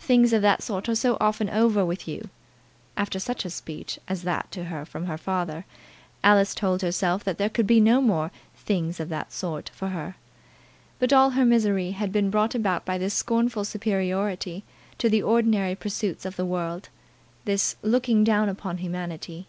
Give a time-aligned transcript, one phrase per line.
[0.00, 2.30] "Things of that sort are so often over with you!"
[2.96, 5.66] After such a speech as that to her from her father,
[6.24, 10.16] Alice told herself that there could be no more "things of that sort" for her.
[10.98, 14.64] But all her misery had been brought about by this scornful superiority
[14.98, 16.88] to the ordinary pursuits of the world,
[17.44, 19.46] this looking down upon humanity.